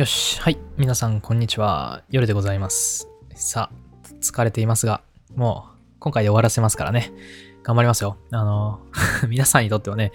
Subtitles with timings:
[0.00, 0.40] よし。
[0.40, 0.56] はい。
[0.78, 2.04] 皆さん、こんにちは。
[2.08, 3.10] 夜でございます。
[3.34, 5.02] さあ、疲れていますが、
[5.36, 7.12] もう、今回で終わらせますからね。
[7.62, 8.16] 頑張りますよ。
[8.30, 8.80] あの、
[9.28, 10.12] 皆さんにとってはね、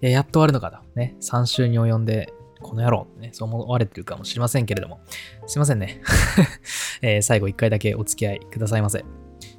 [0.00, 0.78] やっと終わるのかと。
[0.94, 1.16] ね。
[1.20, 5.00] 3週に及んで、この野郎ね、そう思われてるかもしれませんけれども。
[5.48, 6.00] すいませんね。
[7.02, 9.04] えー、最後1回だけお付き合いくださいませ。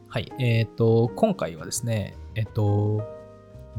[0.07, 0.31] はい。
[0.39, 3.05] えっ、ー、と、今回はですね、えっ、ー、と、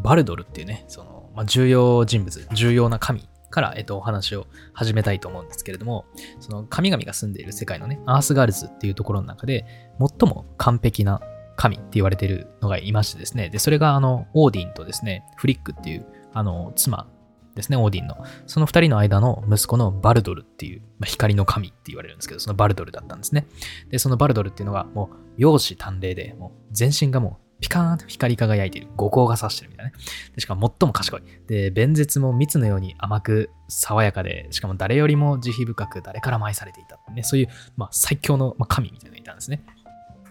[0.02, 6.06] バルドルっていうね、その、まあ、重要人物、重要な神から、えっと、お話を始めたいと思うんですけれども、
[6.40, 9.64] その神々が住んでいる世界のね、アースガルズっていうところの中で、
[9.98, 11.20] 最も完璧な
[11.56, 17.08] 神って言われてるのがいましてですね、で、それがあの、オーディンとですね、フリッグっていう、あの、妻
[17.58, 18.16] ですね、オーディンの。
[18.46, 23.46] その二人の間の息子のバルドルっていう、まあ、光の神って言われるんですけど、そのバルドルだったんですね。
[23.90, 28.88] で、そのバルドルっていうのが、もう、容姿端麗で、もう、全身がもう、ピカーンと光り輝いている。
[28.96, 29.96] 後光が差してるみたいなね。
[30.34, 31.22] でしかも最も賢い。
[31.46, 36.98] で、弁舌も蜜のように甘く爽やかで、しかも誰よりも慈悲深く誰からも愛されていた。
[37.12, 39.64] ね、そういう、まあ、最強の、ま、神みたいなのがいたんですね。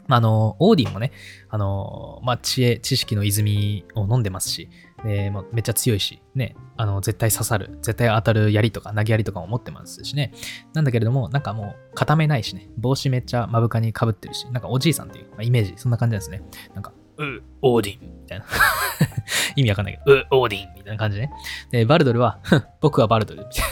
[0.10, 1.12] あ、の、オーディンもね、
[1.50, 4.70] あの、まあ、知恵、知識の泉を飲んでますし、
[5.04, 10.34] で、まあ、めっちゃ強いし、ね、あの、絶対刺さる、絶対当たる槍とか投げ槍とかも持ってますしね。
[10.74, 16.42] なんだけれども、なんかもう、固めないしね、帽子めっちゃ目深に被ってるし、なんかおじいさんっていう、まあ、イメージ、そんな感じなんですね。
[16.74, 18.46] なんか、う、オーディン、みたいな。
[19.56, 21.32] 意味わかんないけど、う、オーディン、みたいな感じね。
[21.72, 22.40] で、バルドルは、
[22.82, 23.68] 僕はバルドル、みたいな。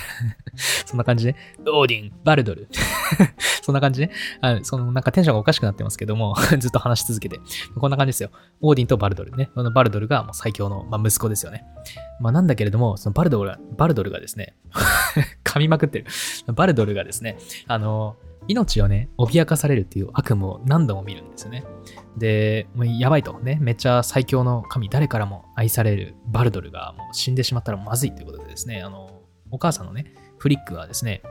[0.85, 1.35] そんな感じで、
[1.67, 2.67] オーディン、バルドル。
[3.61, 4.11] そんな感じね。
[4.41, 7.39] あその、なんかテンションがおかしくなってますけども、ずっと話し続けて。
[7.75, 8.29] こんな感じですよ。
[8.61, 9.49] オーディンとバルドルね。
[9.55, 11.65] このバルドルがもう最強の、まあ、息子ですよね。
[12.19, 14.55] まあなんだけれども、そのバルドルが、バルドルがですね、
[15.43, 16.05] 噛みまくってる。
[16.53, 21.63] バルドルがですね、あの、命をね、脅かされるっていう悪夢を何度も見るんですよね。
[22.17, 31.21] で、もうやばいとね、めっちゃ最強の神、誰からも愛されるバルドルがもう死んでしまったらまずいということでですね、あの、お母さんのね、フリックはですね、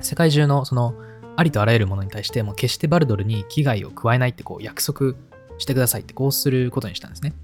[0.00, 0.94] 世界中のその、
[1.36, 5.14] ありとあらゆるものに対してもう決してバルドルに危害を加えないってこう約束
[5.58, 7.34] してくださいってこうすることにしたんですね。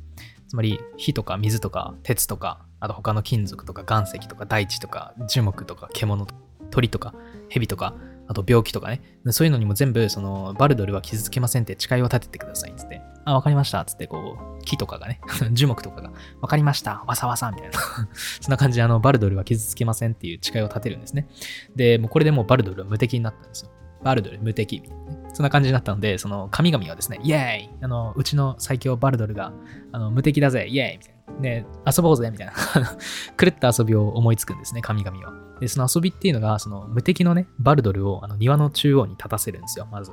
[0.49, 7.15] つまり火とか水とか鉄とかあと他の金属とか岩石とか大地とか樹木とか獣とか鳥とか
[7.49, 7.95] 蛇とか
[8.29, 9.01] あと病気とかね、
[9.31, 15.21] そういうのにも全部、その、バルドルは傷つけませんって誓いを立ててくださいつって、あ、わかりましたつって、こう、木とかがね、
[15.53, 16.11] 樹木とかが、
[16.41, 17.79] わかりましたわさわさみたいな
[18.41, 21.29] そんな感じで、あの、バルドルは傷つけませんっていう誓いを立てるんですね。
[21.77, 23.71] で、もうこれでもうバルドルは無敵になったんですよ。
[24.03, 25.23] バルドル無敵みたいなね。
[25.33, 29.53] そんな感じになったので、その神々はですね、イエーイあの、うちの最強バルドルが、
[29.93, 31.41] あの、無敵だぜイエーイみたいな。
[31.41, 31.65] で、
[31.97, 32.53] 遊ぼうぜみたいな
[33.39, 35.33] 狂った遊びを思いつくんですね、神々は。
[35.63, 40.11] で、その遊びっていうのが、その無敵のね、バルドルをあの庭の中央に立たせるんですよ、まず。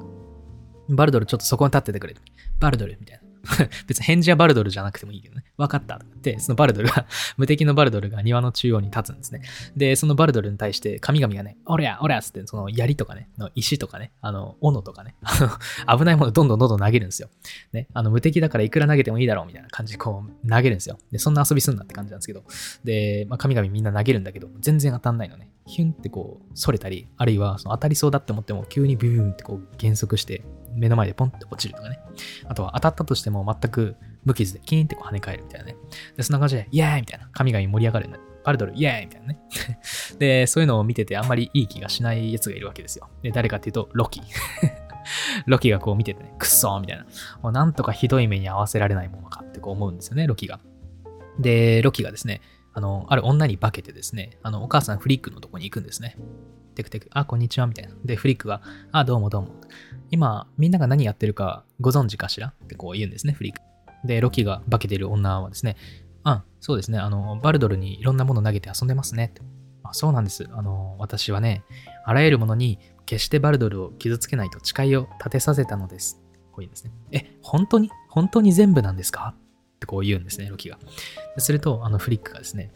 [0.89, 2.21] バルドルちょっとそこに立っててくれる。
[2.59, 3.28] バルドルみたいな。
[3.88, 5.44] 別に返事はバルドルじゃなくてもいいけどね。
[5.57, 7.05] 分かったって、そのバルドルが
[7.38, 9.41] 無敵のバルドルが庭の中央に立つんですね。
[9.75, 15.16] で、そのバルドルに対して神々がね、おりゃ、おりゃっつって、その槍とかね、の石とかね、あの、斧とかね、
[15.88, 17.29] 危ないものどんどんどんどん投げるんですよ。
[17.73, 20.97] ね、あの、無敵だからいくら投げてもいいだろうみたいな感じでこう投げるんですよ。
[21.11, 22.44] で、そんな遊びすんなって感じなんですけど。
[22.83, 25.49] で、まあ、神々みんな投げるんだけど、全然当たんないのね。
[25.66, 30.44] ヒュンってこう、逸れたり、あるいはその当たりそうだって思っても急にビューンってこう減速して
[30.79, 32.00] 目の前でポンって落ちるとかね。
[32.47, 33.95] あとは当たったとしても全く
[34.25, 35.75] 無傷でキーンってこう跳ね返るみたいなね。
[36.17, 37.29] で、そんな感じで、イエーイみたいな。
[37.31, 38.19] 神々盛り上がるんだ。
[38.44, 39.40] バルドル、イエーイみたいなね。
[40.19, 43.09] で、そういうのを見ててあんまりいい気がしない奴がいるわけですよ。
[43.22, 44.22] で、誰かっていうと、ロキ。
[45.47, 47.06] ロキがこう見ててね、くっそーみたいな。
[47.41, 50.59] もうなんとかひどい目に合わせられないものかってこう思うんですよね、ロキが。
[51.40, 52.41] で、ロキがですね、
[52.74, 56.18] あの、ある女に化けてですね、あの、お母さんフリックのとこに行くんですね。
[56.75, 57.94] テクテク、あ、こんにちは、みたいな。
[58.06, 59.50] で、フリックが、あ、どうもどうも。
[60.12, 62.53] 今、みんなが何やってるかご存知かしら？
[62.63, 63.62] ってこう言うんですね、フリック。
[64.06, 65.75] で、ロキが化けてる女はですね、
[66.24, 69.34] あ、そうですね、あの、バルドルにいろんなもの投げて遊んでますね。
[69.84, 70.47] あそうなんです。
[70.52, 71.63] あの、私はね、
[72.06, 76.22] あらゆるものに決してバルドルを傷つけないと誓いを立てさせたのです。
[76.52, 76.91] こう言うんですね。
[77.12, 77.90] え、本当に？
[78.09, 79.35] 本当に全部なんですか？
[79.79, 80.78] ってこう言うんですね、ロキが。
[81.38, 82.73] すると、あの、フリックがですね、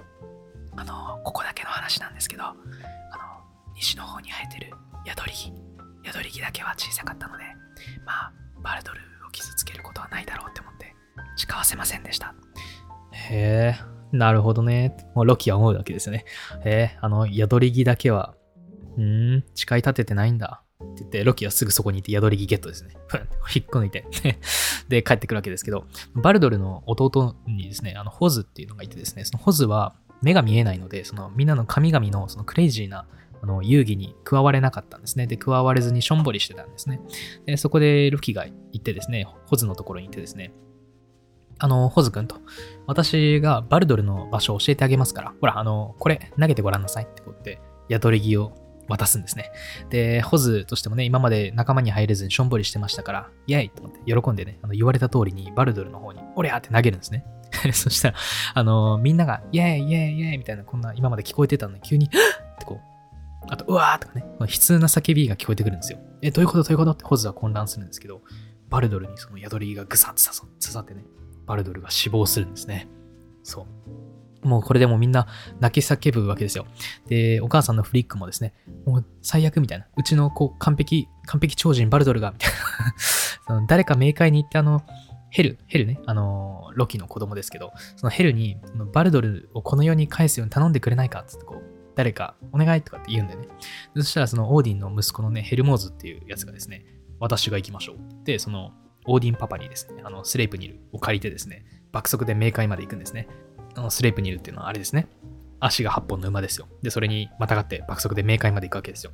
[0.75, 2.55] あの、ここだけの話なんですけど、あの、
[3.75, 4.71] 西の方に生えてる
[5.05, 5.51] 宿り木、
[6.05, 7.43] 宿り木だけは小さかったので、
[8.05, 8.33] まあ、
[8.63, 10.95] バルドルを傷つけることはないだろうって思って、
[11.35, 12.33] 誓わせませんでした。
[13.11, 14.95] へえ、なるほどね。
[15.13, 16.25] もうロキは思うわけですよね。
[16.63, 18.33] へえ、あの、宿り木だけは、
[18.97, 20.63] うん、誓い立ててないんだ。
[20.83, 22.95] って言って、ロキはすぐそこにいて宿り木ゲットですね。
[23.53, 24.05] 引っこ抜いて
[24.89, 33.05] で、帰ってくるわけですけど、バルドルの弟にですね、あの、ホズっていうのがいてですね、そのホズは目が見えないので、そのみんなの神々のそのクレイジーな
[33.41, 35.27] あの遊戯に加われなかったんですね。
[35.27, 37.01] で、加われずにしょんぼりしてたんですね。
[37.45, 40.53] で、そこでルキが行ってですね、ホズのところに行ってですね、
[41.59, 42.37] あの、ホズ君と、
[42.87, 48.53] 私がバルドルの場所を教えてあげますから、ほら、あの、これ投げてごらんなさいってこうやって、宿り木を
[48.87, 49.51] 渡すんですね。
[49.89, 57.25] で、ホズとしてもね、今まで仲間に入れずにしょんぼりしてましたから、イェイと思って喜んでね、あの言われた通りにバルドルの方に、おりゃーって投げるんですね。
[57.73, 58.17] そしたら、
[58.55, 65.99] あのー、みんなが、イェイイェイイェイみたいな、こんな今まで聞こえてたのに、急に、ってこう、あと、うわーとかね、悲痛な叫びが聞こえてくるんですよ。
[66.21, 66.63] え、どういうこと？
[66.63, 66.91] どういうこと？
[66.91, 68.21] ってホズは混乱するんですけど、
[68.69, 71.03] バルドルにその宿りがぐさっと刺さってね、
[71.45, 72.87] バルドルが死亡するんですね。
[73.43, 73.65] そう。
[74.43, 75.27] もうこれでもみんな
[75.59, 76.65] 泣き叫ぶわけですよ。
[77.07, 78.53] で、お母さんのフリックもですね、
[78.85, 79.87] もう最悪みたいな。
[79.97, 82.57] うちのこう完璧、完璧超人バルドルが、みたいな
[83.47, 84.83] その誰か冥界に行ってあの、
[85.29, 88.57] ヘル、ヘルね、あの、ロキの子供ですけど、そのヘルに、
[88.93, 93.47] バルドルをこの世に返すように頼んでくれないかっつってこう、誰かお願いとかって言うんだよね。
[93.95, 96.85] そしたらそのオーディンの息子のね、ヘルモーズっていうやつがですね、
[97.19, 97.97] 私が行きましょう。
[98.25, 98.73] で、その、
[99.05, 103.27] オーディンパパにですね、あの、スレイプニルを借りてですね、爆速で冥界まで行くんですね。
[103.89, 105.07] スレイプニルっていうのはあれですね。
[105.59, 106.67] 足が8本の馬ですよ。
[106.81, 109.11] で、それにまたがって爆速で冥界まで行くわけですよ。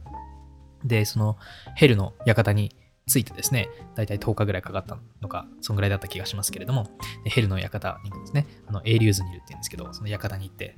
[0.83, 1.38] で、その
[1.75, 2.75] ヘルの館に
[3.07, 6.88] ついてですね、だいたい10日ぐらいかかったのか、そんぐらいだった気がしますけれども、
[7.25, 8.47] ヘルの館に行くんですね。
[8.67, 10.77] あの、エーリューズニルって言うんですけど、その館に行って、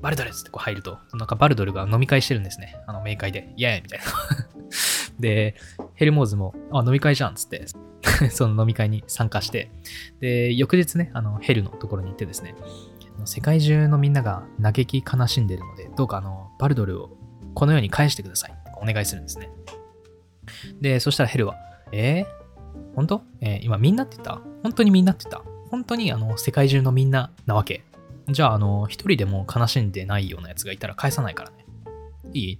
[0.00, 2.76] バルドルズってこう入ると、なんかバルドルが飲み会してるんですね。
[2.86, 3.52] あの、冥界で。
[3.56, 4.04] イェーイみたいな。
[5.20, 5.54] で、
[5.94, 7.66] ヘルモーズも、あ、飲み会じゃんっつって、
[8.30, 9.70] その飲み会に参加して、
[10.20, 12.54] で、翌日ね、あの、ヘルのところに行ってですね、
[13.24, 17.10] 世界中のみんなが嘆き悲しんでるので、どうかあの、バルドルを
[17.54, 18.54] このように返してください。
[18.76, 19.50] お願いするんですね。
[20.80, 21.56] で、そしたらヘルは、
[21.92, 22.26] えー、
[22.94, 23.22] 本当？
[23.40, 24.40] えー、今みんなって言った？
[24.62, 25.48] 本当にみんなって言った？
[25.70, 27.84] 本当にあの、世界中のみんななわけ？
[28.28, 31.64] じゃあ、あの、一人でも悲しんでないようなやつがいたら返さないからね。
[32.32, 32.58] いい？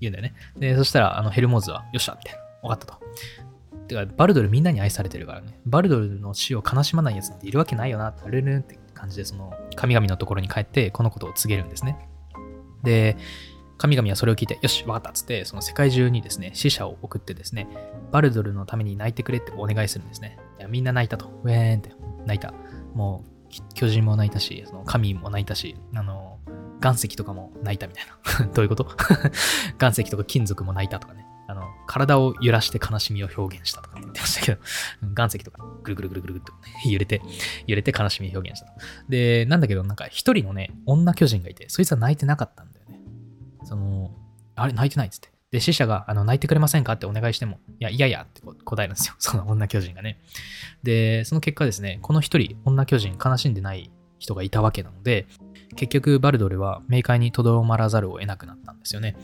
[0.00, 0.34] 言うんだよね。
[0.56, 2.68] で、そしたら、あの、ヘルモーズは、よっしゃみたいな。
[2.68, 3.00] わかったと。
[3.86, 5.58] てか、バルドルみんなに愛されてるからね。
[5.66, 12.08] バルドルの死を悲しまないやつなんているわけないよな、ルルンって感じで、その神々のところに帰って、このことを告げるんですね。
[12.82, 13.16] で、
[13.76, 17.68] 神々はそれを聞いて、よし、わかったっつって、その世界中にですね、死者を送ってですね、
[18.12, 20.38] バルドルのために泣いてくれってお願いするんですね。
[20.58, 21.28] いやみんな泣いたと。
[21.42, 21.92] ウェーンって
[22.24, 22.54] 泣いた。
[22.94, 26.38] もう、巨人も泣いたし、その神も泣いたし、あの、
[26.82, 28.06] 岩石とかも泣いたみたい
[28.40, 28.46] な。
[28.54, 28.86] どういうこと？
[29.80, 31.26] 岩石とか金属も泣いたとかね。
[31.46, 34.60] あの、体を揺らして悲しみを表現したとか言ってましたけど、
[35.16, 37.20] 岩石とかぐるぐるぐるぐるぐると、ね、揺れて、
[37.66, 38.80] 揺れて悲しみを表現したと。
[39.08, 43.00] で、なんだけど、なんか一人のね、女巨人がいて、そいつは泣いてなかったんだよね。
[43.64, 44.10] その、
[44.56, 45.34] あれ、泣いてないっつって。
[45.50, 49.14] で、死者が、あの、泣いてくれませんかってお願いしても、いや、いやいやって答えるんですよ。
[49.18, 50.20] その女巨人がね。
[50.82, 55.26] で、その結果ですね、この一人、女巨人、悲しんでない人がいたわけなので、
[55.76, 59.16] 結局、バルドルは冥界にとどまらざるを得なくなったんですよね。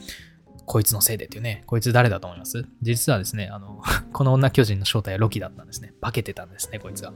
[0.70, 2.64] こいつのせいでっていうね、こいつ誰だと思います？
[2.80, 3.82] 実はですね、あの、
[4.14, 5.94] この女巨人の正体はロキだったんですね。
[6.00, 7.12] 化けてたんですね、こいつが。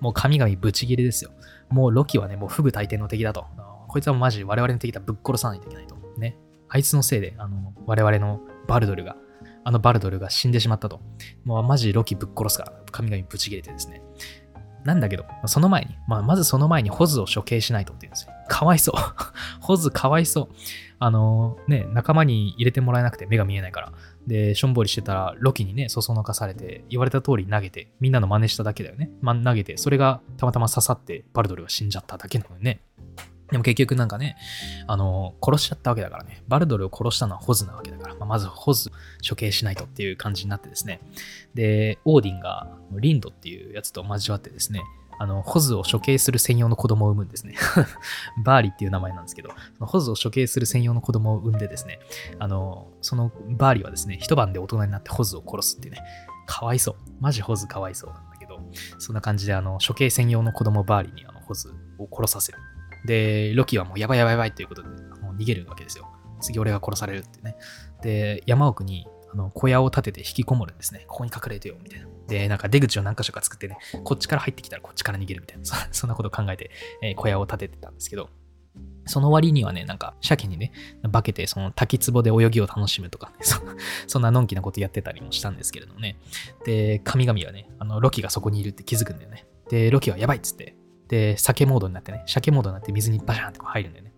[0.00, 1.30] もう神々ブチギレですよ。
[1.68, 3.46] もうロキはね、もうフグ大抵の敵だと。
[3.86, 5.96] こいつはマジ我々の敵だ、ぶっ殺さないといけないと。
[6.18, 6.36] ね。
[6.68, 9.14] あいつのせいで、あの、我々のバルドルが、
[9.62, 11.00] あのバルドルが死んでしまったと。
[11.44, 14.02] もうマジロキぶっ殺すから、神々ブチギレてですね。
[14.86, 18.32] なんだけど、その前に、まあ、まずその前にホズを処刑しないとって言うんですよ。
[18.48, 18.94] かわいそう。
[19.60, 20.48] ホズかわいそう。
[20.98, 23.92] あのね、仲間に入れてもらえなくて目が見えないから。
[24.26, 29.10] で、しょんぼりしてたら、ロキにね、そそのかされて、言われた通り投げて、みんなの真似しただけだよね。
[29.20, 32.80] ま、投げて、それがたまたま刺さって、バルドルが死んじゃっただけなのにね。
[33.50, 34.36] でも結局なんかね、
[34.86, 36.42] あの、殺しちゃったわけだからね。
[36.48, 38.90] バルドルを殺したのはホズなわけだから、まあ、まずホズ
[39.28, 41.00] 処刑しないとっていう感じになってですね。
[41.54, 44.82] で、オーディンがリンドっていうやつと交わってですね、
[45.18, 47.54] あの、ホズを処刑する専用の子供を産むんですね。
[48.44, 52.00] バーリっていう名前なんですけど、そのホズを処刑する専用の子供を産んでですね、
[52.38, 56.02] あの、そのバーリはですね、一晩で大人になってホズを殺すっていうね、
[56.46, 56.96] かわいそう。
[57.20, 58.60] マジホズかわいそうなんだけど、
[58.98, 62.58] そんな感じで、あの、処刑専用の子供バーリにあのホズを殺させる。
[63.06, 66.06] で、ロキはもうやばいやばいやばいということで、もう逃げるわけですよ。
[66.40, 67.56] 次俺が殺されるってね。
[68.02, 71.04] で、山奥にあの小屋を建てて引きこもるんですね。
[71.08, 72.06] ここに隠れてよ、みたいな。
[72.28, 75.74] で、なんか出口を何箇所か作ってね、こっちから入ってきたらこっちから逃げるみたいな、そ
[76.06, 76.70] んなことを考えて、
[77.02, 78.28] えー、小屋を建ててたんですけど、
[79.06, 80.72] その割にはね、なんか、鮭にね、
[81.10, 83.60] 化けて、その滝壺で泳ぎを楽しむとか、ね、 そ
[84.08, 86.18] そんなのんきなことやってたりもしたんですけれどもね。
[86.64, 89.46] で、神々はね、あの、ロキがそこにいるって気づくんだよね。
[89.70, 90.74] で、ロキはやばいっつって、
[91.08, 94.12] で、鮭モードになってね、鮭モードになって水にバシャンってこう入るんだよね。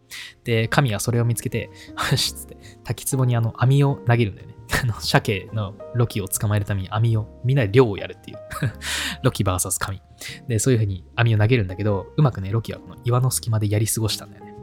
[0.44, 1.70] で、神はそれを見つけて、
[2.10, 4.54] よしっつって、滝壺にあの網を投げるんだよね。
[4.82, 8.38] あの、鮭のロキを捕まえるために網を、みんなで漁をやるっていう
[9.22, 10.02] ロキ VS 神。
[10.46, 14.54] で、そういう風に網を投げるんだけど、うまくね、ロキはこの岩の隙間でやり過ごしたんだよね。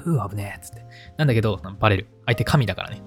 [0.00, 0.84] ふう、危ねえ、つって。
[1.18, 2.08] なんだけど、バレる。
[2.26, 3.02] 相手神だからね。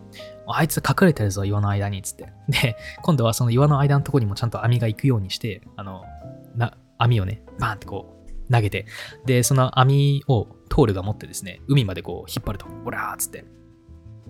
[0.48, 2.32] あいつ隠れてるぞ、岩の間に、つって。
[2.48, 6.04] で、今度はその岩の間のとこにもちゃんと網が行くようにして、あの、
[6.56, 8.86] な、網をね、バーンってこう、投げて、
[9.26, 13.46] で、その網をトールが持ってですね、海までこう引っ張ると、ほらーっつって。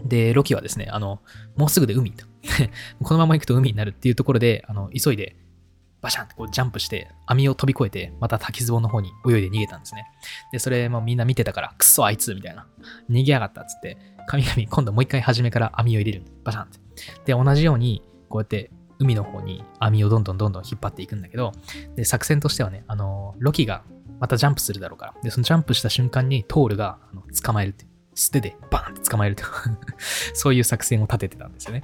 [0.06, 1.22] で、ロキはですね、あの、
[1.56, 2.26] もうすぐで海と。
[3.04, 5.36] このまま行くと海になるっていうところで、あの、急いで、
[6.02, 10.06] バシャンってこうジャンプして、網を飛び越えて、また滝壺の方に泳いで逃げたんですね。
[10.52, 12.68] で、それもみんな見てたから、くっそあいつみたいな。
[13.10, 16.26] 逃げやがったっつって、神々今度もう一回初めから網を入れる。
[16.44, 16.80] バシャンって。
[17.26, 21.52] で、同じように、こうやって海の方に網をどんどんどんどん引っ張っていくんだけど、
[21.96, 23.84] で、作戦としてはね、あの、ロキが
[24.24, 27.90] またジャンプするだろうから、で、そのジャンプした瞬間にトールがあの捕まえるっていう。
[28.16, 29.44] 素手でバーンって捕まえると
[30.36, 31.84] そういう作戦を立ててたんですよね。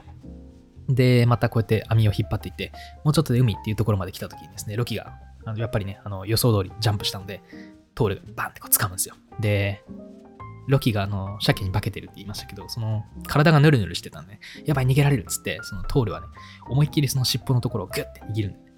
[0.88, 2.72] で、またこうやって網を引っ張っていって、
[3.04, 7.42] もうちょっとで海っていうところまで来た時にですね、ロキが、あのやっぱりね、あの予想通りジャンプしたので、
[7.96, 9.16] トールがバンってこう掴むんですよ。
[9.42, 9.84] で、
[10.70, 16.28] ロキがあの、鮭に化けてるって言いましたけど、その、体がヌルヌルしてたんで、やばい逃げられるっつって、そのトールはね、
[16.70, 18.69] 思いっきりその尻尾のところをグッて握るんで、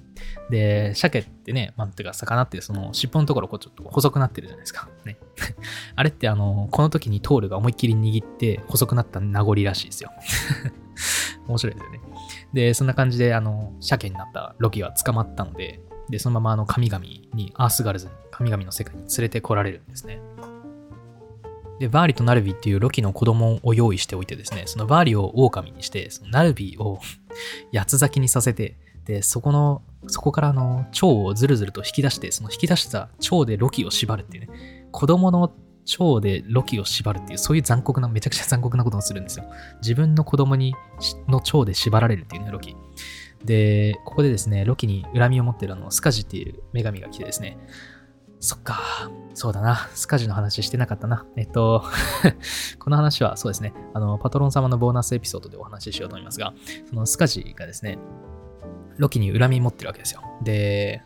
[0.49, 4.89] で、鮭ってね、まあ、てか魚ってその尻尾のところこうちょっと細くなってるじゃないですか。
[5.05, 5.17] ね。
[5.95, 10.11] あれってあの、この時にトールが思いっきり握って細くなった名残らしいですよ。
[11.47, 11.99] 面白いですよね。
[12.53, 20.19] で、そんな感じであの、鮭になったロキは捕まったので、で、そのままあの神々に、アースガルズに、神々の世界に連れてこられるんですね。
[21.79, 26.99] で、バーリとナルビっていうロキの子供を用意しておいてですね、そのバーリを狼にして、そのナルビを
[27.73, 35.53] 八つ咲きにさせて、で、そこの、そこからあの、蝶をずるずると引き出して、その引き出した蝶でロキを縛るっていうね、子供の
[35.85, 39.45] 蝶でロキを縛るっていう、そういう残酷な、めちゃくちゃ残酷なことをするんですよ。
[39.81, 40.75] 自分の子供に
[41.27, 42.75] の蝶で縛られるっていうね、ロキ。
[43.43, 47.57] で、ここでですね、ロキに恨みを持ってるあの、スカジっていう女神が来てですね、
[48.39, 51.25] そっか、そうだな、スカジの話してなかったな。
[51.35, 51.83] えっと、
[52.79, 56.53] この話はそうですね、あの、パトロン様のボーナスエピソードでお話ししようと思いますが、
[56.89, 57.99] そのスカジがですね、
[59.01, 60.21] ロキに恨み持ってるわけですよ。
[60.43, 61.01] で、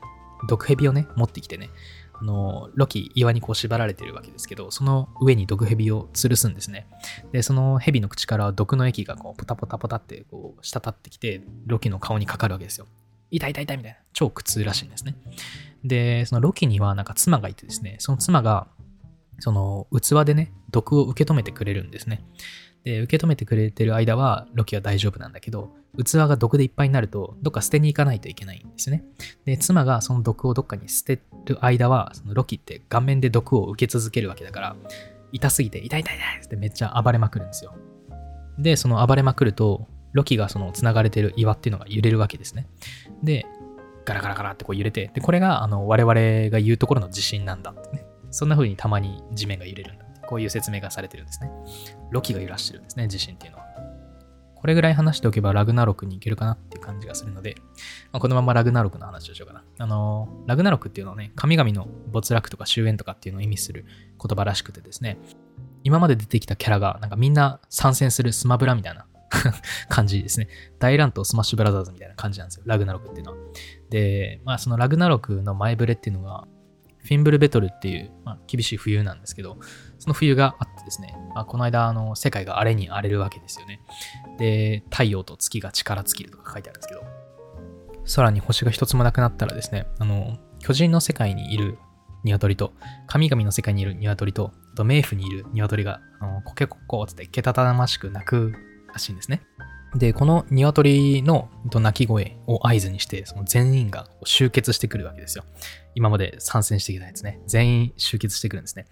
[0.50, 1.70] 毒蛇をね、持ってきてね、
[2.14, 6.88] あの、ロキ、岩にこう縛られてるわけですけど、その上に毒蛇を吊るすんですね。
[7.32, 12.86] で、その蛇の口から毒の液がこう、ポタポタポタってこう、滴ってきて、ロキの顔にかかるわけですよ。
[13.32, 15.16] 痛い痛い痛いみたいな、超苦痛らしいんですね。
[15.86, 18.68] で、そのロキにはなんか妻がいてですね、その妻が、
[19.40, 22.26] その器でね、毒を受け止めてくれるんですね。
[22.86, 29.04] で、受け止めてくれてる間は、ロキは大丈夫なんだけど、器が毒でいっぱいになると、どっか捨てに行かないといけないんですね。
[29.44, 34.76] で、妻がその毒をどっかに捨てる間は、そのロキって顔面で毒を受け続けるわけだから、
[35.32, 37.74] 痛すぎて、痛い痛い痛いってめっちゃ暴れまくるんですよ。
[38.60, 42.68] で、その暴れまくると、ロキがその繋がれてる岩っていうのが揺れるわけですね。
[43.24, 43.46] で、
[44.06, 46.14] ガラガラガラってこう揺れて、で、これがあの我々
[46.52, 48.06] が言うところの地震なんだってね。
[48.30, 50.05] そんな風にたまに地面が揺れるんだ。
[50.26, 51.52] こういう説明がされてるんですね。
[52.12, 53.66] ロキが揺らしてるんですね、地震っていうのは。
[54.66, 57.56] これぐらい話しておけばラグナロクに行けるかなっていう感じがするので、
[58.12, 59.64] まあ、このままラグナロクの話をしようかな。
[59.78, 63.86] あの、ラグナロクっていうのはね、神々の没落とか終焉とかっていうのを意味する
[64.20, 65.20] 言葉らしくてですね、
[65.84, 69.06] 今まで出てきたキャラがなんかみんな参戦するスマブラみたいな
[69.88, 70.48] 感じですね。
[70.80, 72.64] 大乱闘スマッシュブラザーズみたいな感じなんですよ。
[72.66, 73.38] ラグナロクっていうのは。
[73.92, 76.48] で、まあそのラグナロクの前触れっていうのが、
[77.06, 79.60] フィンブルベトルっていう、まあ、厳しい冬なんですけど、
[80.06, 83.82] その冬があってですね、まあ、この間、あの、世界が荒れに荒れるわけですよね。
[84.38, 87.04] で、太陽と月が力尽きるとか書いてあるんですけど、
[88.16, 91.80] 空に星が一つもなくなったらですね、あの、巨人の世界にいる
[92.24, 92.74] 鶏と、
[93.08, 98.54] 神々の世界にいる鶏と、あと冥府にいる鶏が、あのコケコッコーってけたたましく鳴く
[98.94, 99.42] らしいんですね。
[99.96, 105.46] で、この鶏の鳴き声を合図にして、その全員が集結してくるわけですよ。
[105.96, 107.40] 今まで参戦してきたやつね。
[107.48, 108.88] 全員集結してくるんですね。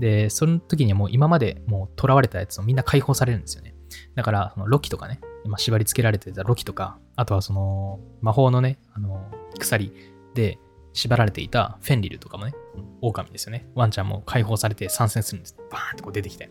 [0.00, 3.74] で、その時にはもう今までもう囚われたやつをみんな解放されるんですよね。
[4.16, 9.92] だから、ロキとかね、今縛り付けられてたロキとか、あとはその魔法のね、あの、鎖
[10.34, 10.58] で
[10.92, 12.54] 縛られていたフェンリルとかもね、
[13.00, 13.68] 狼ですよね。
[13.76, 15.56] ワンちゃんも解放されて参戦するんです。
[15.70, 16.50] バーンってこう出てきて。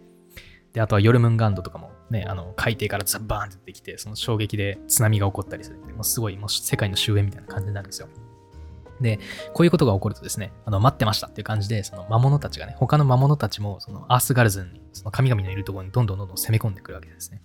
[0.71, 5.77] で、あとはヨルムンガンドとかもね、あの、海底からザバーンって出てきて、その衝撃で津波が起こったりする。
[5.93, 8.07] もうすごい、もう世界の終焉みたいな感じになるんですよ。
[9.01, 9.19] で、
[9.53, 17.41] こういうことが起こるとですね、あの、待ってましたっていう感じで、その魔物たちがね、他の魔物たちも、そのアースガルズンに、その神々のいるところにどんどんどんどん攻め込んでくるわけですね。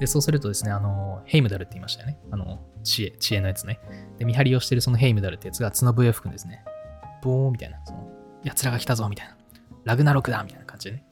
[0.00, 2.18] で、そうするとですね、あの、ヘイムダルって言いましたよね。
[2.30, 3.80] あの、知恵、知恵のやつね。
[4.18, 6.64] で、見張りをしてるそのヘイムダルってやつが角笛を吹くんですね。
[7.22, 8.08] ボーンみたいな、その、
[8.44, 9.36] 奴らが来たぞみたいな。
[9.84, 11.04] ラグナロクだみたいな感じでね。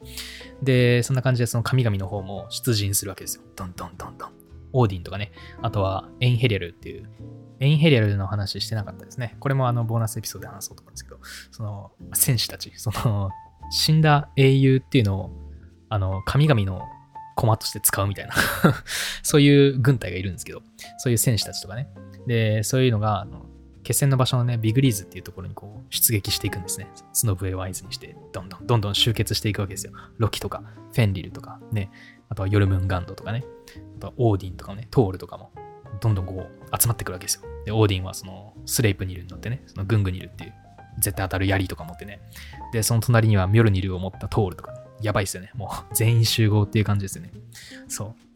[0.63, 3.43] で、そんな感じでその神々の方も出陣するわけですよ。
[3.55, 4.31] ドンドンドンドン。
[4.73, 5.33] オーディンとかね。
[5.63, 7.09] あとはエンヘリアルっていう、
[7.61, 9.37] エンヘリアルの話してなかったですね。
[9.41, 11.19] これもあの、ボーナスエピソードで話そうと思うんですけど、
[11.51, 13.31] その、戦士たち、その、
[13.71, 15.31] 死んだ英雄っていうのを、
[15.89, 16.83] あの、神々の
[17.37, 18.35] 駒として使うみたいな
[19.23, 20.63] そういう軍隊がいるんですけど、
[20.99, 21.89] そういう戦士たちとかね。
[22.27, 23.47] で、そういうのが、あの
[23.87, 26.88] 決戦の場所のね、ビグリーズっていうところにこう出撃していくんですね。
[27.12, 29.93] スノブエを合図にして、どんどんどんどん集結していくわけですよ。
[30.19, 31.93] ロキとか、フェンリルとかね、
[32.28, 33.45] あとはヨルムンガンドとかね、
[33.99, 35.52] あとはオーディンとかね、トールとかも、
[36.00, 37.43] どんどんこう集まってくるわけですよ。
[37.64, 40.55] で、オーディンはそのスレイプニルに乗ってね、そのグングニルっていう
[40.99, 42.19] 絶対当たる槍とか持ってね。
[42.73, 45.52] で、その隣にはミョルニルを持ったトールとか、ね、やばいっすよね。
[45.55, 47.31] もう全員集合っていう感じですよね。
[47.87, 48.16] そ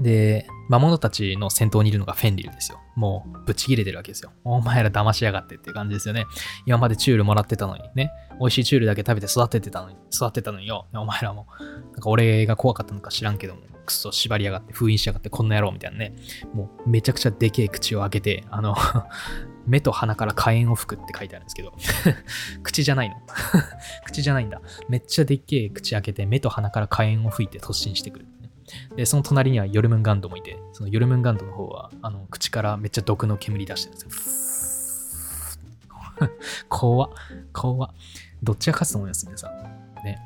[0.00, 2.78] で、魔物たちの先頭にいるのがフェンリルですよ。
[2.94, 4.32] もう、ぶち切れてるわけですよ。
[4.44, 6.26] お前ら騙しやがってって感じですよね。
[6.66, 8.10] 今までチュールもらってたのにね。
[8.38, 10.86] 美味しいチュールだけ食べて育ててたのに、育てたのによ。
[10.94, 11.46] お前らも、
[11.92, 16.14] なんか俺が怖かったのか知らんけども、クソ縛りやがって、封印しやがって、こんな野郎みたいなね。
[16.52, 18.76] もう、めちゃくちゃでけえ口を開けて、あの
[19.66, 21.74] 目と鼻から火炎を吹くって書いてあるんですけど
[22.64, 23.16] 口じゃないの
[24.06, 24.62] 口じゃないんだ。
[24.88, 28.26] めっちゃでっけえ口開けて、目と鼻から火炎を吹いて突進してくる。
[28.96, 35.58] で、その隣にはヨルムンガンドもいて、そのヨルムンガンドの方は、あの、口からめっちゃ毒の煙出してるんです
[36.18, 36.28] よ。
[36.68, 37.10] 怖っ。
[37.52, 37.90] 怖っ。
[38.42, 40.04] どっちが勝つと思いますね、さん？
[40.04, 40.18] ね。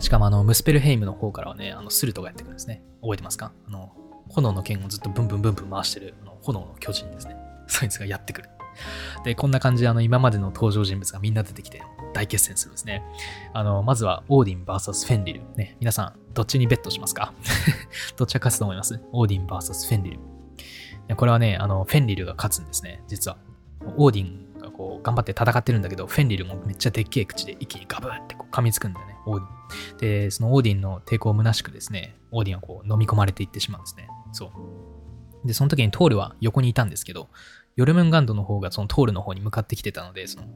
[0.00, 2.82] しかも、あの、ムスペルヘイムの方からはね、あの、スルトがやってくるんですね。
[3.00, 3.52] 覚えてますか？
[3.66, 3.92] あの、
[4.28, 7.36] 炎の剣をずっとブンブンブンブン回してる、あの炎の巨人ですね。
[7.66, 8.48] そいつがやってくる。
[9.24, 11.82] で、こんな感じで、あの、今までの登場人物がみんな出てきて、
[12.14, 13.02] 大決戦するんですね。
[13.52, 15.42] あの、まずは、オーディン VS フェンリル。
[15.56, 17.32] ね、皆さん、どっちにベットしますか？
[18.16, 19.00] どっちが勝つと思います？
[19.12, 21.16] オーディン VS フェンリル。
[21.16, 23.38] これはね、あの、フェンリルが勝つんですね、実は。
[23.96, 29.98] オーディンがこう、頑張って戦ってるんだけど、フェンリルもめっちゃでっけえ口で一気にガブってこう噛みつくんだよね、オーディン。
[29.98, 34.08] で、そのオーディンの抵抗を虚しくですね、オーディンはこう飲み込まれていってしまうんですね。
[34.32, 35.46] そう。
[35.46, 37.28] で、その時にトールは横にいたんですけど、
[37.78, 40.46] ヨルムンガンドの方がそのトールの方に向かってきてたので、その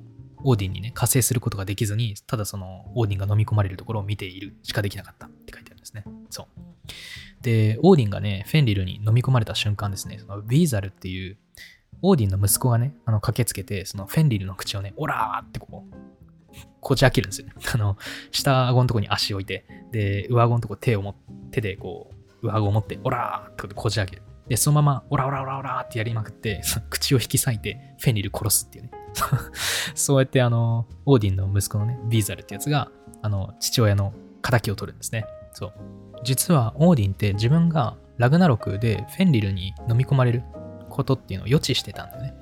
[0.43, 6.03] オーディンにね、加勢することができずに、ただそのオーディンが飲み込まれるところを見ているしかできなかったって書いてあるんですね。
[6.31, 6.47] そう。
[7.43, 11.37] で、オーディンがね、フェンリルに飲み込まれた瞬間ですね、そのビーザルっていう、
[12.03, 15.95] オーディンの息子がね、あの駆けつけて、そのフェンリルの口をね、オラーってこう、
[16.81, 17.53] こじ開けるんですよね。
[17.73, 17.97] あの、
[18.33, 21.15] 下顎のとこに足置いて、で、上顎のとこ手を持
[21.53, 22.11] 手でこ
[22.43, 24.23] う、上顎を持って、オラーってこじ開ける。
[24.53, 26.61] で、そのまま、オラオラオラオラってやりまくって、
[26.91, 28.91] 口を引き裂いて、フェニル殺すっていうね。
[29.97, 32.91] そうやって、あの、オーディンの息子のね、ビーザルってやつが、
[33.23, 34.13] あの、父親の
[34.43, 35.25] 仇を取るんですね。
[35.55, 35.73] そう。
[36.23, 40.43] 実は、オーディンって自分がラグナロクでフェンリルに飲み込まれる
[40.91, 42.35] ことっていうのを予知してたんだよね。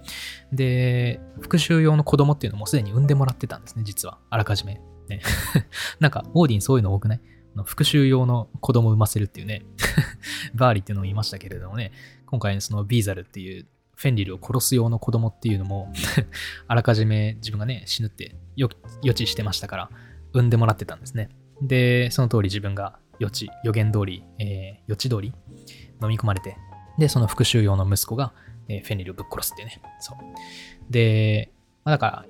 [0.52, 4.18] で、復讐用の子供っていうのもすでに産んでもらってたんですね、実は。
[4.30, 4.80] あらかじめ。
[5.08, 5.20] ね。
[6.00, 7.20] なんか、オーディンそういうの多くない？
[7.64, 9.62] 復讐用の子供を産ませるっていうね。
[10.54, 11.92] バーリーっていうのを言いましたけれどもね。
[12.26, 15.92] 今回そのビーザルっていうフェンリルを殺す用の子供っていうのも
[16.68, 18.68] あらかじめ自分がね、死ぬって予
[19.12, 19.90] 知してましたから、
[20.32, 21.28] 産んでもらってたんですね。
[21.60, 25.34] で、その通り自分が予知、予言通り、えー、予知通り
[26.02, 26.56] 飲み込まれて、
[26.98, 28.32] で、その復讐用の息子が、
[28.68, 29.82] えー、フェンリルをぶっ殺すっていうね。
[29.98, 30.18] そう。
[30.90, 31.52] で、
[31.84, 32.26] まあ、だから、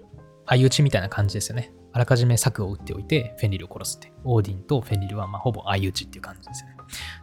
[0.46, 1.72] 相打ちみたいな感じですよね。
[1.92, 4.12] あらかじめ策を打っておいて、フェンリルを殺すって。
[4.24, 6.76] オーディンとフェンリルは、まあ、ほぼ相打ちっていう感じですよね。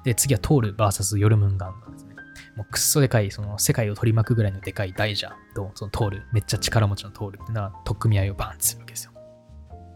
[0.04, 2.16] で、次はトール VS ヨルムンガンドですね。
[2.56, 9.12] もうくっそでかい、その世界を取り巻くぐらいのでかい大蛇と、そのトール、めっちゃ力持ちのトールっていうのは、取っ組み合いをバーンってするわけですよ。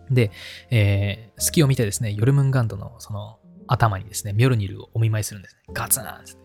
[0.10, 0.32] で、
[0.70, 5.62] えー、隙を見てですね、ヨルムンガンドのその頭にですね、ミョルニルをお見舞いするんですね。
[5.74, 6.42] ガツンって。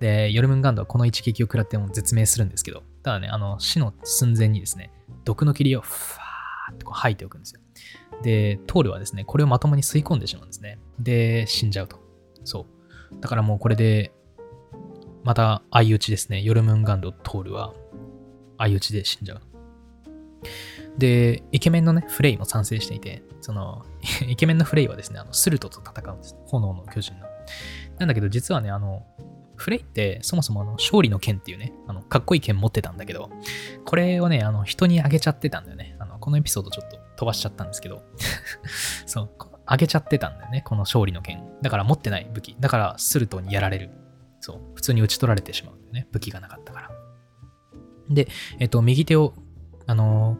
[0.00, 4.92] で、ヨルムンガンドはこの一撃を食らっても絶命するんですけど、ただね、あの、死の寸前にですね、
[5.24, 6.27] 毒の霧をファー
[6.72, 7.60] ってこう吐いておくんですよ。
[8.22, 10.78] で、トールはですね、これをまともに吸い込んでしまうんですね。
[10.98, 11.98] で、死んじゃうと。
[12.44, 12.66] そ
[13.12, 13.20] う。
[13.20, 14.12] だからもうこれで
[15.24, 16.42] また相打ちですね。
[16.42, 17.74] ヨルムンガンド・トールは
[18.58, 19.40] 相打ちで死んじゃう。
[20.98, 23.84] で、イケメンのね、フレイも賛成していて、その、
[24.26, 26.36] イケメンのフレイはですね、あの、スルトと戦うんです。
[26.46, 27.26] 炎の巨人の。
[27.98, 29.06] なんだけど、実はね、あの、
[29.58, 33.28] フレイってそもそもあの勝利の剣っていうね、あのかっこいい剣持ってたんだけど、
[33.84, 35.96] これをね、あの人にあげちゃってたんだよね。
[36.18, 38.02] このエピソードちょっと飛ばしちゃったんですけど、
[39.06, 39.30] そう、
[39.66, 41.42] あげちゃってたんだよね、この勝利の剣。
[41.62, 42.56] だから持ってない武器。
[42.58, 43.90] だからスルトにやられる。
[44.40, 46.08] そう、普通に打ち取られてしまうんだよね。
[46.12, 46.90] 武器がなかったから。
[48.08, 48.28] で、
[48.58, 49.34] えっと、右手を、
[49.86, 50.38] あの、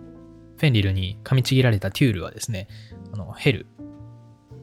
[0.56, 2.68] フェンリルに噛みちぎられたテュールはですね、
[3.12, 3.66] あの、ヘル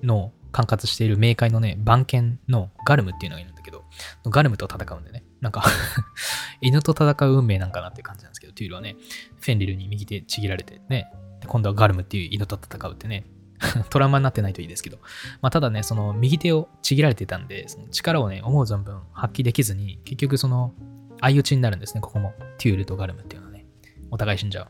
[0.01, 3.84] の管轄している冥界のね、番犬のガルムっていうのがいるんだけど、
[4.25, 5.63] ガルムと戦うんでね、なんか
[6.60, 8.95] 犬と戦う運命なんかなって感じなんですけど、テュールはね、
[9.39, 11.12] フェンリルに右手ちぎられてね、
[11.45, 13.27] 今度はガルムっていう犬と戦うってね、
[13.91, 14.97] トラウマになってないといいですけど。
[15.41, 20.73] まあ、ただね、その右手をちぎられてたんで、その力をね、思う存分発揮できずに、結局その、
[21.21, 22.34] 相打ちになるんですね、ここも。
[22.58, 23.67] テュールとガルムっていうのはね。
[24.10, 24.67] お互い死んじゃう。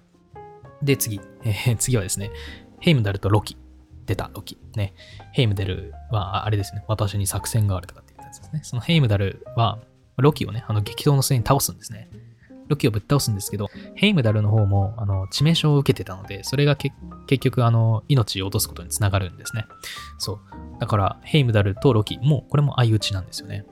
[0.86, 1.22] で、次。
[1.44, 2.32] えー、次はですね、
[2.82, 3.58] ヘイムダルとロキ。
[4.06, 4.58] 出た、ロキ。
[4.76, 4.94] ね。
[5.32, 8.60] ヘイムダルは、あれですね、私に作戦があるとかっていうやつですね。
[8.64, 9.80] そのヘイムダルは、
[10.18, 12.10] ロキをね、あの激闘の末に倒すんですね。
[12.68, 16.96] ロキをぶっ倒すんですけど、ヘイムダルの方も、あの、致命傷を受けてたので、それが結
[17.40, 19.66] 局、あの、命を落とすことにつながるんですね。
[20.18, 20.40] そう。
[20.80, 23.66] だから、ヘイムダルとロキもう、これも相打ちなんですよね。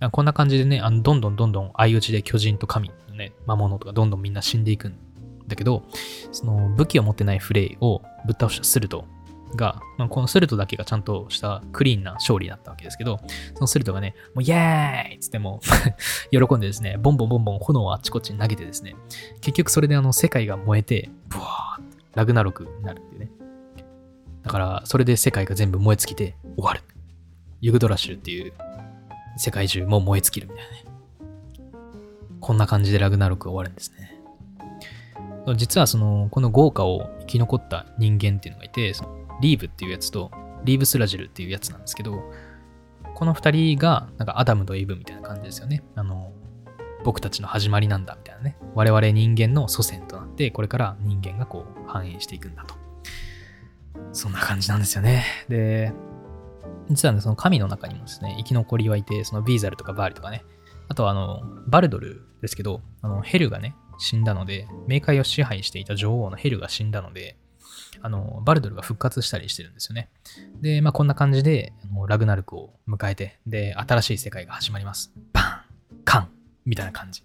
[0.00, 0.10] うん。
[0.10, 4.96] こんな感じでね、あのどんどんどんどん相打ちで巨人と神ね、魔物とかどんどんみんな死んでいくん
[5.46, 5.84] だけど、
[6.32, 9.04] その武器を持ってないフレイをぶっ倒したスルト
[9.56, 13.20] が、まあ、このスルトだけがちゃんとしたクリーンな勝利だったわけですけど、
[13.54, 15.60] そのスルトがね、もうイエーイつっても
[16.30, 18.94] 喜んでですね、ボンボンボンボン炎をあっちこっちに投げてですね、
[19.40, 23.30] 結局それであの世界が燃えて、ブワーってラグナロクになるっていうね。
[24.42, 26.80] だから、それで世界が全部燃え尽きて終わる。
[27.60, 28.52] ユグドラシュっていう
[29.36, 30.84] 世界中も燃え尽きるみたいなね。
[32.40, 34.20] こんな感じでラグナロク終わるんですね。
[35.56, 40.30] 実はその、この豪華を生き残った人間っていうのがいて、そのリーブっていうやつと、
[40.64, 42.22] リーブスラジルっていうやつなんですけど、
[43.14, 45.82] この二人が、なんかアダムとイブみたいな感じですよね。
[45.96, 46.32] あの、
[47.04, 48.56] 僕たちの始まりなんだみたいなね。
[48.74, 52.74] 我々人間の祖先となって、これから人間がこう繁栄していくんだと。
[54.12, 55.24] そんな感じなんですよね。
[55.48, 55.92] で、
[56.88, 60.44] 実はね、その神の中にもですね、生き残りはいて、そのビーザルとかバーリとかね、
[60.88, 67.36] あとはあの、バルドルですけど、あの、ヘルがね、死んだので、冥界を支配していた女王のヘルが死んだので、
[68.00, 70.08] あの、バルドルが復活したりしてるんですよね。
[70.60, 71.72] で、まあ、こんな感じで、
[72.08, 75.12] ラグナルクを迎えて、で、新しい世界が始まります。
[75.32, 76.30] バンカン
[76.64, 77.22] みたいな感じ。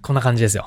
[0.00, 0.66] こんな感じですよ。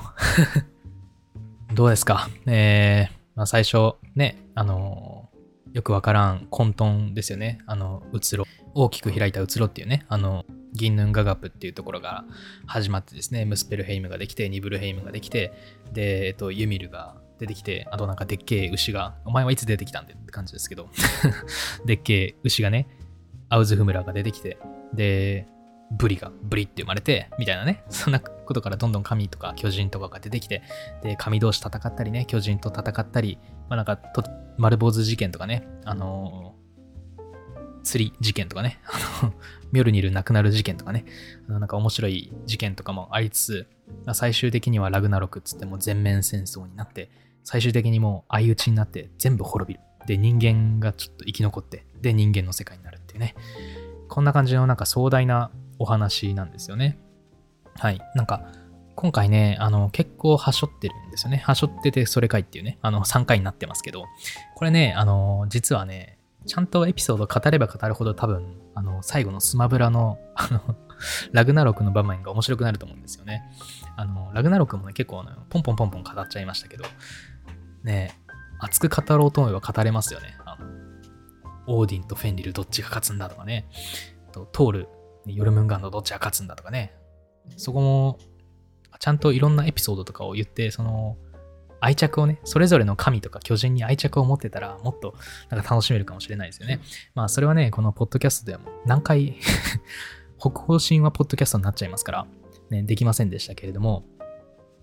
[1.74, 2.28] どうですか？
[2.46, 5.30] えー、まあ、最初、ね、あの
[5.72, 7.60] よくわからん混沌ですよね。
[7.66, 8.44] あの、うつろ。
[8.74, 12.24] 大きく開いたうつろっていうね、あの、ギンヌンガガプっていうところが
[12.66, 15.52] 始まってですね、ムスペルヘイムができて、ニブルヘイムができて、
[15.92, 20.88] で、えっと、ユミルが出てきて、あとなんかでっけえ牛が、お前はいつ出てきたんでって感じですけど、
[21.84, 22.86] でっけえ牛がね、
[23.48, 24.58] アウズフムラが出てきて、
[24.94, 25.48] で、
[25.90, 30.62] ブリが、ブリって生まれて、みたいなね、そんなことからどんどん神とか巨人とかが出てきて、
[31.02, 34.22] で、神同士戦ったりね、巨人と戦ったり、まあなんかと、
[34.56, 39.34] 丸坊主事件とかね、あのー、釣り事件とかね、 あの、
[39.72, 41.04] ミョルニル亡くなる事件とかね、
[41.48, 43.66] あのなんか面白い事件とかもありつつ、
[44.14, 47.10] 最終的にはラグナロクっつっても全面戦争になって、
[47.44, 49.80] 最終的にもう相打ちになって全部滅びる。
[50.06, 53.34] で、人間がちょっと生き残って、で、人間の世界になるっていうね。
[54.08, 56.98] こんな感じのなんか壮大なお話なんですよね。
[57.78, 58.00] はい。
[58.14, 58.42] なんか、
[58.94, 61.38] 今回ね、あの、結構はしょってるんですよね。
[61.38, 64.04] はしょっててそれかいっていうね、あの、3回になってますけど、
[64.54, 70.76] これね、あの、実はね、ちゃんとエピソード語れば語るほど多分、あの、最後のスマブラの、あの、
[71.32, 73.42] ラグナロクの場面が面白くなると思うんですよね。
[73.96, 76.84] あの、ラグナロクもね、結構、ポンポンポンポン語っちゃいましたけど、
[77.84, 78.18] ね
[78.60, 80.36] 熱く語ろうと思えば語れますよね。
[80.44, 80.66] あの
[81.66, 83.68] オーディンとフェンリルどっちが勝つんだとかね。
[84.32, 84.88] とトール、
[85.26, 86.94] ヨルムンガンドどっちが勝つんだとかね。
[87.56, 88.18] そこも、
[88.98, 91.16] ちゃんといろんなエピソードとかを言って、その、
[91.80, 95.14] 愛着をね、それぞれの神とか巨人に愛着を持ってたら、もっと
[95.50, 96.80] なんか楽しめるかもしれないですよね。
[97.14, 99.36] まあ、それはね、このポッドキャストでは何回
[100.38, 102.26] 北方神話ポッドキャストになっちゃいますから、
[102.70, 104.04] ね、できませんでしたけれども、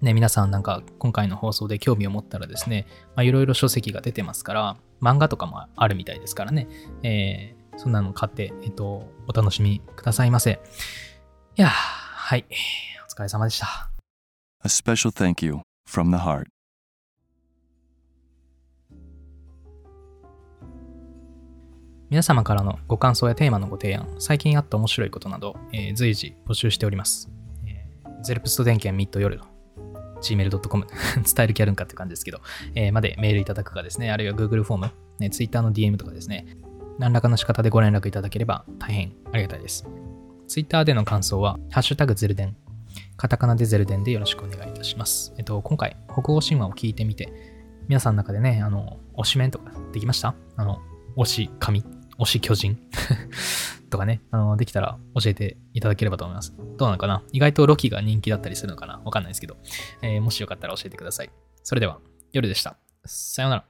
[0.01, 6.67] ね、皆さんなんか今回の放送で興味を持ったらですね、いろいろ書籍が出てますから、漫画とかもあるみたいですからね、
[7.03, 10.61] えー、そんなの買って、えっと、お楽しみくださいませ。
[11.57, 12.45] いやはい、
[13.09, 13.91] お疲れ様でした。
[14.63, 15.59] A special thank you
[15.89, 16.45] from the heart.
[22.09, 27.29] 皆様からのご感想やテーマのご提案、最近あった面白いことなど、えー、随時募集しております。
[27.67, 29.58] えー、ゼルプスト電源ミッド夜の
[30.21, 32.41] gmail.com 伝える気あるんかって感じですけど、
[32.75, 36.45] えー、までメールいただくかですね、あるいは Google フォーム、ね、Twitter の DM とかですね、
[36.97, 39.85] 何らかの仕方でご連絡いただければ大変ありがたいです。
[40.47, 42.55] Twitter での感想は、ハッシュタグゼルデン、
[43.17, 45.33] カタカナでゼルデンでよろしくお願いいたします。
[45.37, 47.31] えっと、今回、北欧神話を聞いてみて、
[47.87, 50.35] 皆さんの中でね、あの、推しメンとかできました？
[50.55, 50.79] あの、
[51.17, 51.83] 推し神？
[52.17, 52.77] 推し巨人？
[53.89, 56.55] とかね、あの、できたら教えていただければと思います。
[56.77, 57.23] どうなのかな？
[57.31, 59.01] 意外とロキが人気だったりするのかな？
[59.03, 59.57] わかんないですけど、
[60.01, 61.29] えー、もしよかったら教えてください。
[61.63, 61.99] それでは、
[62.31, 62.77] 夜でした。
[63.05, 63.65] さようなら。